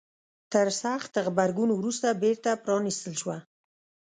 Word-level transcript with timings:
تر 0.51 0.67
سخت 0.81 1.11
غبرګون 1.25 1.69
وروسته 1.73 2.07
بیرته 2.21 2.49
پرانيستل 2.63 3.13
شوه. 3.21 3.37